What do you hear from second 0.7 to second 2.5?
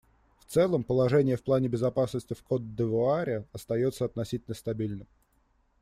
положение в плане безопасности в